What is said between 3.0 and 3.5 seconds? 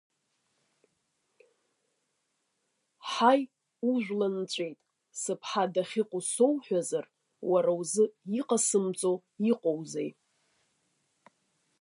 Ҳаи,